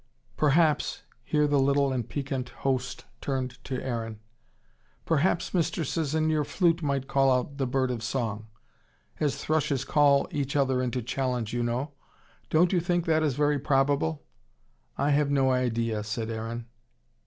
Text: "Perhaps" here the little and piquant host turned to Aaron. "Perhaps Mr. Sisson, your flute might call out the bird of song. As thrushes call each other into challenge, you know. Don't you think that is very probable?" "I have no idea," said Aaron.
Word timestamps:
"Perhaps" 0.35 1.03
here 1.31 1.45
the 1.45 1.59
little 1.59 1.93
and 1.93 2.09
piquant 2.09 2.49
host 2.65 3.05
turned 3.21 3.63
to 3.63 3.79
Aaron. 3.83 4.19
"Perhaps 5.05 5.51
Mr. 5.51 5.85
Sisson, 5.85 6.27
your 6.27 6.43
flute 6.43 6.81
might 6.81 7.07
call 7.07 7.31
out 7.31 7.59
the 7.59 7.67
bird 7.67 7.91
of 7.91 8.01
song. 8.01 8.47
As 9.19 9.35
thrushes 9.37 9.85
call 9.85 10.27
each 10.31 10.55
other 10.55 10.81
into 10.81 11.03
challenge, 11.03 11.53
you 11.53 11.61
know. 11.61 11.91
Don't 12.49 12.73
you 12.73 12.79
think 12.79 13.05
that 13.05 13.21
is 13.21 13.35
very 13.35 13.59
probable?" 13.59 14.23
"I 14.97 15.11
have 15.11 15.29
no 15.29 15.51
idea," 15.51 16.03
said 16.03 16.31
Aaron. 16.31 16.65